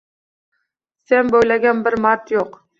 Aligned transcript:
Sen 1.11 1.31
boʻylagan 1.37 1.87
bir 1.89 2.01
mard 2.09 2.37
yoʻq. 2.39 2.63